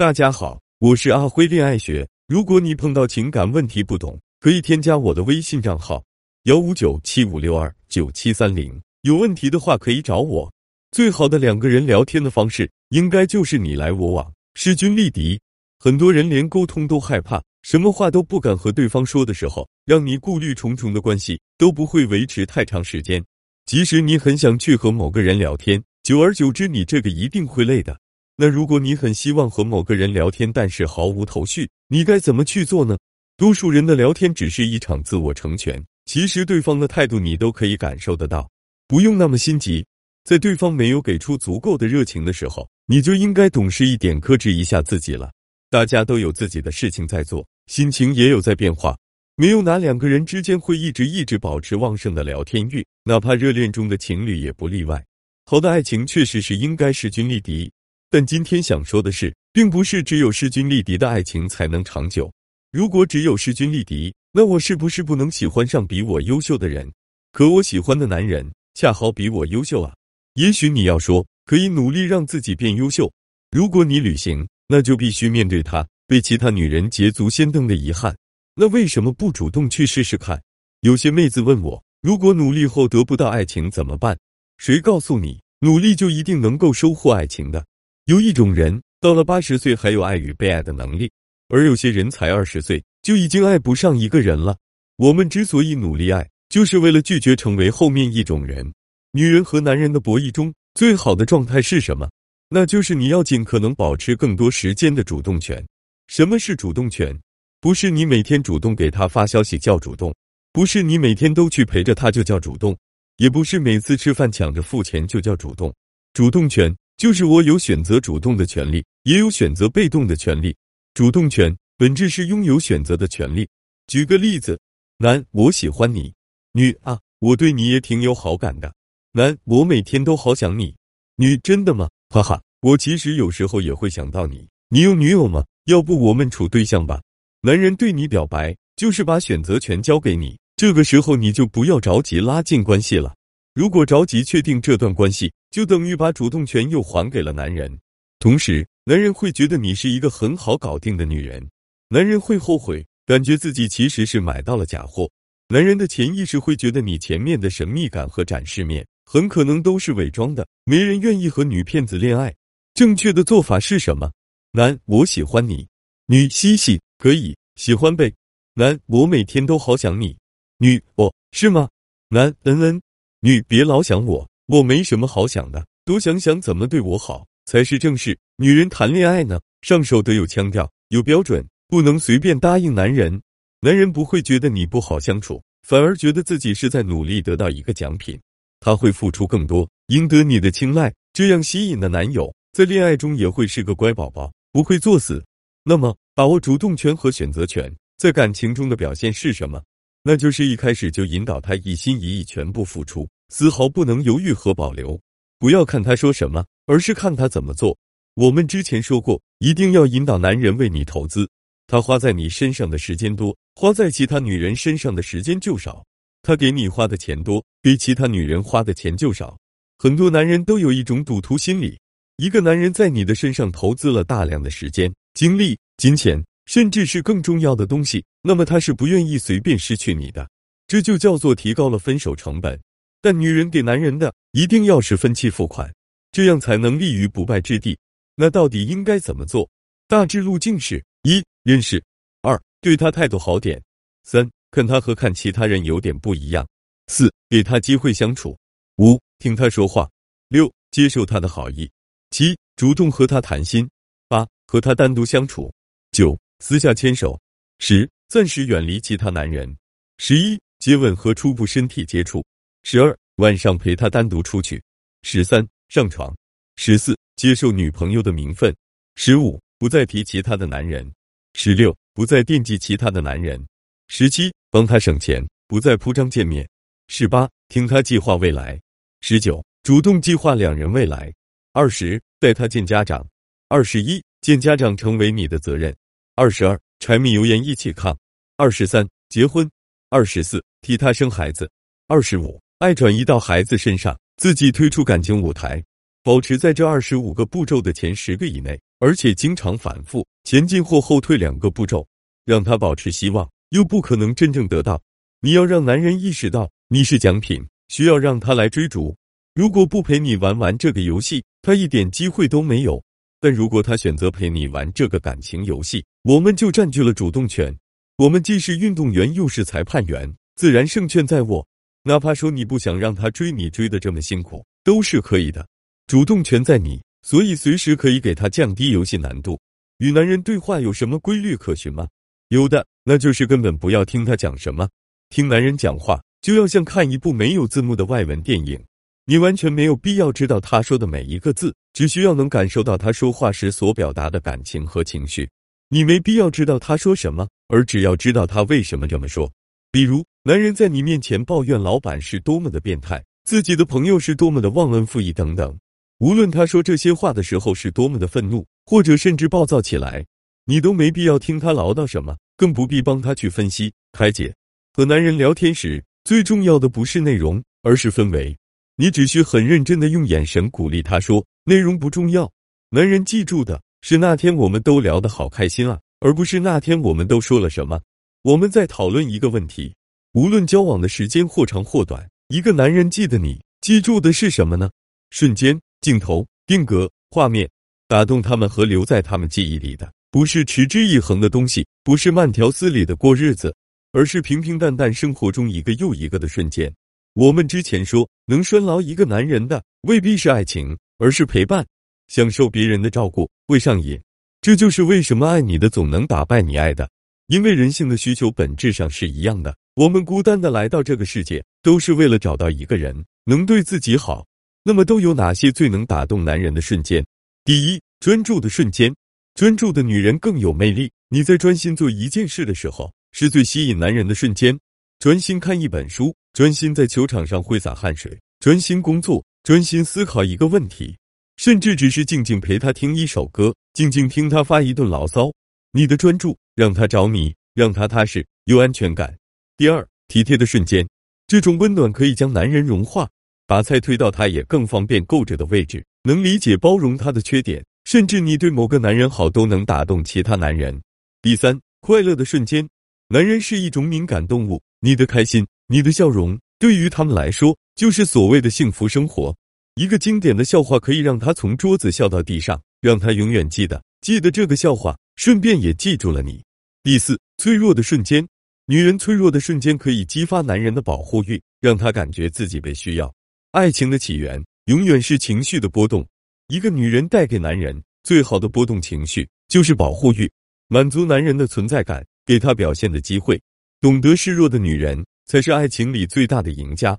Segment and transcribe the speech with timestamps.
[0.00, 2.08] 大家好，我是阿辉恋爱学。
[2.26, 6.02] 如果你碰到情感问题不懂，可以添加我的微信账号
[6.44, 8.80] 幺五九七五六二九七三零。
[9.02, 10.50] 有问题的话可以找我。
[10.90, 15.38] 最好的两个人聊天的方式，应该就是你来我往，势均力敌。
[15.78, 23.22] 很多人连沟通都害怕，什么话都不敢和对方说的时候，让你顾虑重重的关系都不会维持太长时间。
[23.66, 27.94] 即使你很想去和某个人聊天，久而久之，你这个一定会累的。
[28.42, 32.96] 那如果你很希望和某个人聊天，但是毫无头绪，你该怎么去做呢？
[33.36, 38.50] 多数人的聊天只是一场自我成全，其实对方的态度你都可以感受得到，
[38.88, 39.84] 不用那么心急。
[40.24, 45.30] 在对方没有给出足够的热情的时候，你就应该懂事一点，克制一下自己了。
[45.68, 48.96] 大家都有自己的事情在做，心情也有在变化，
[49.36, 55.04] 没有哪两个人之间会一直一直保持旺盛的聊天欲，哪怕热恋中的情侣也不例外。
[55.44, 57.70] 好的爱情确实是应该势均力敌。
[58.12, 62.28] 但今天想说的是，并不是只有势均力敌的爱情才能长久。
[62.72, 66.92] 如果只有势均力敌，那我是不是不能喜欢上比我优秀的人？
[67.30, 69.94] 可我喜欢的男人恰好比我优秀啊！
[70.34, 73.08] 也许你要说，可以努力让自己变优秀。
[73.52, 78.16] 如果你旅行，那就必须面对他被其他女人捷足先登的遗憾。
[78.56, 80.42] 那为什么不主动去试试看？
[80.80, 84.18] 有些妹子问我，如果努力后得不到爱情怎么办？
[84.58, 87.64] 谁告诉你，努力就一定能够收获爱情的？
[88.10, 91.08] 有一种人到了八十岁还有爱与被爱的能力，
[91.48, 94.56] 而有些人才二十岁就已经爱不上一个人了。
[94.96, 98.68] 我们之所以努力爱，就是为了拒绝成为后面一种人。
[99.12, 102.10] 女人和男人的博弈中，最好的状态是什么？
[102.48, 105.64] 那就是你要尽可能保持更多时间的主动权。
[106.08, 107.16] 什么是主动权？
[107.60, 110.12] 不是你每天主动给他发消息叫主动，
[110.52, 112.76] 不是你每天都去陪着他就叫主动，
[113.18, 115.72] 也不是每次吃饭抢着付钱就叫主动。
[116.12, 116.74] 主动权。
[117.00, 120.54] 就是我有选择主动的权利，也有选择被动的权利。
[120.92, 123.48] 主动权本质是拥有选择的权利。
[123.86, 124.60] 举个例子，
[124.98, 126.12] 男，我喜欢你；
[126.52, 128.70] 女啊，我对你也挺有好感的。
[129.12, 130.74] 男，我每天都好想你；
[131.16, 131.88] 女，真的吗？
[132.10, 134.46] 哈哈，我其实有时候也会想到你。
[134.68, 135.42] 你有女友吗？
[135.64, 137.00] 要不我们处对象吧？
[137.40, 143.14] 男人对你表白，就是把选择权交给你，这个时候你就不要着急拉近关系了。
[143.60, 147.78] 如果着急确定这段关系，就等于把主动权又还给了男人。
[148.18, 151.46] 同时，男人会觉得你是一个很好搞定的女人，
[151.90, 155.06] 男人会后悔，感觉自己其实是买到了假货。
[155.48, 162.34] 男人的潜意识会觉得你前面的神秘感和展示面很可能都是伪装的，没人愿意和女骗子恋爱。
[162.72, 164.10] 正确的做法是什么？
[164.52, 165.66] 男，我喜欢你；
[166.06, 168.10] 女，嘻嘻，可以喜欢呗。
[168.54, 170.16] 男，我每天都好想你；
[170.56, 171.68] 女，哦，是吗？
[172.08, 172.80] 男，嗯嗯。
[173.22, 178.18] 女，别老想我，我没什么好想的，多想想怎么对我好才是正事。
[178.38, 183.20] 女人谈恋爱呢，上手得有腔调，有标准，不能随便答应男人。
[183.60, 188.18] 男人不会觉得你不好相处，反而觉得自己是在努力得到一个奖品，
[188.58, 190.90] 他会付出更多，赢得你的青睐。
[191.12, 195.22] 这样吸引的男友，在恋爱中也会是个乖宝宝，不会作死。
[195.62, 199.62] 那么，把握主动权和选择权，在感情中的表现是什么？
[200.02, 204.98] 那就是一开始就引导他一心一意全部付出，丝毫不能犹豫和保留。
[205.38, 207.76] 不要看他说什么，而是看他怎么做。
[208.14, 211.28] 我们之前说过，一定要引导男人为你投资，
[211.66, 215.82] 他花在你身上的时间多，花在其他女人身上的时间就少；
[216.22, 219.38] 他给你花的钱多，给其他女人花的钱就少。
[219.78, 221.78] 很多男人都有一种赌徒心理，
[222.16, 226.22] 一个男人在你的身上投资了大量的时间、精力、金钱。
[226.50, 230.28] 甚至是更重要的东西，那么他是不愿意随便失去你的，
[230.66, 232.60] 这就叫做提高了分手成本。
[233.00, 235.72] 但女人给男人的一定要是分期付款，
[236.10, 237.78] 这样才能立于不败之地。
[238.16, 239.48] 那到底应该怎么做？
[239.86, 241.80] 大致路径是：一、认识；
[242.22, 243.56] 二、对他态度好点；
[244.02, 246.44] 三、看他和看其他人有点不一样；
[246.88, 248.36] 四、给他机会相处；
[248.78, 249.88] 五、听他说话；
[250.26, 251.70] 六、接受他的好意；
[252.10, 253.64] 七、主动和他谈心；
[254.08, 255.48] 八、和他单独相处；
[255.92, 256.18] 九。
[256.40, 257.20] 私下牵手，
[257.58, 259.54] 十暂时远离其他男人，
[259.98, 262.24] 十一接吻和初步身体接触，
[262.62, 264.60] 十二晚上陪他单独出去，
[265.02, 266.16] 十三上床，
[266.56, 268.56] 十四接受女朋友的名分，
[268.96, 270.90] 十五不再提其他的男人，
[271.34, 273.46] 十六不再惦记其他的男人，
[273.88, 276.48] 十七帮他省钱，不再铺张见面，
[276.88, 278.58] 十八听他计划未来，
[279.02, 281.12] 十九主动计划两人未来，
[281.52, 283.06] 二十带他见家长，
[283.48, 285.76] 二十一见家长成为你的责任。
[286.16, 287.94] 二十二，柴米油盐一起扛；
[288.36, 289.48] 二十三，结婚；
[289.88, 291.46] 二十四，替他生孩子；
[291.88, 295.62] 二十五，爱转移到孩子身上，自己退出感情舞台。
[296.02, 301.86] 保持在这二十五个步骤的前十个以内，而且经常反复，前进或后退两个步骤，
[302.24, 304.80] 让他保持希望，又不可能真正得到。
[305.20, 308.96] 你要让男人意识到你是奖品，需要让他来追逐。
[309.34, 312.82] 如果不陪你玩玩这个游戏，他一点机会都没有。
[313.20, 317.54] 但如果他选择陪你玩这个感情游戏，我们就占据了主动权。
[317.98, 321.46] 我们既是运动员，又是裁判员，自然胜券在握。
[321.82, 325.46] 哪怕说你不想让他追你追的这么辛苦，都是可以的。
[325.86, 329.38] 主动权在你，所以随时可以给他降低游戏难度。
[329.78, 331.86] 与男人对话有什么规律可循吗？
[332.28, 334.68] 有的，那就是根本不要听他讲什么。
[335.10, 338.58] 听男人讲话，就要像看一部没有字幕的外文电影。
[339.06, 345.28] 你完全没有必要知道他说的每一个字，只需要能感受到他说话时所表达的感情和情绪。
[345.68, 349.30] 你没必要知道他说什么，而只要知道他为什么这么说。
[349.72, 355.56] 比如，男人在你面前抱怨老板是多么的变态，自己的朋友是多么的忘恩负义等等。
[355.98, 360.04] 无论他说这些话的时候是多么的愤怒，或者甚至暴躁起来，
[360.44, 364.34] 你都没必要听他唠叨什么，更不必帮他去分析开解。
[364.72, 368.36] 和男人聊天时，最重要的不是内容，而是氛围。
[368.80, 372.32] 你只需很认真的用眼神鼓励他说：“内容不重要，
[372.70, 377.78] 男人记住的是那天我们都聊得好开心啊，而不是那天我们都说了什么。”
[378.24, 379.74] 我们在讨论一个问题，
[380.14, 384.70] 无论交往的时间或长或短，一个男人记得你记住的是什么呢？
[385.10, 387.46] 瞬间、镜头、定格、画面，
[387.86, 393.54] 打动他们和留在他们记忆里的，不是持之以恒的东西，不是慢条斯理的过日子，
[393.92, 396.72] 而是平平淡淡生活中一个又一个的瞬间。
[397.20, 401.66] 我们之前说，能拴牢一个男人的未必是爱情，而是陪伴，
[402.08, 404.00] 享受别人的照顾，会上瘾。
[404.40, 406.88] 这就是为什么爱你的总能打败你爱的，
[407.26, 409.54] 因为人性的需求本质上是一样的。
[409.74, 412.96] 我们孤单的来到这个世界，都是为了找到一个人
[413.26, 414.26] 能对自己好。
[414.64, 417.04] 那么都有哪些最能打动男人的瞬间？
[417.44, 418.90] 第一，专注的瞬间。
[419.34, 420.90] 专注的女人更有魅力。
[421.10, 424.58] 你在专心做一件事的时候，是最吸引男人的瞬间。
[424.98, 426.14] 专心看一本书。
[426.32, 430.96] 专心在球场上挥洒汗水，专心工作，专心思考一个问题，
[431.36, 435.30] 甚至只是静静陪他听一首歌，静静听他发一顿牢骚。
[435.72, 439.16] 你的专注让他着迷，让他踏实有安全感。
[439.56, 440.88] 第二，体贴的瞬间，
[441.26, 443.08] 这种温暖可以将男人融化，
[443.46, 450.80] 把菜推到他也更方便够着的位置，能理解包容他的缺点，甚至你对某个男人好都能打动其他男人。
[451.22, 452.68] 第三，快乐的瞬间，
[453.08, 455.44] 男人是一种敏感动物，你的开心。
[455.72, 459.32] 你的笑容对于他们来说就是所谓的幸福生活。
[459.76, 466.42] 一个经典的笑话可以让他从桌子笑到地上，让他永远记得记得这个笑话，顺便也记住了你。
[466.82, 468.26] 第四，脆弱的瞬间，
[468.66, 473.14] 女人脆弱的瞬间可以激发男人的保护欲，让他感觉自己被需要。
[473.52, 476.04] 爱情的起源永远是情绪的波动，
[476.48, 480.28] 一个女人带给男人最好的波动情绪就是保护欲，
[480.66, 483.40] 满足男人的存在感，给他表现的机会。
[483.80, 485.02] 懂得示弱的女人。
[485.26, 486.98] 才是爱情里最大的赢家。